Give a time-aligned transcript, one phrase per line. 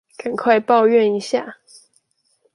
[0.17, 1.57] 趕快抱怨一下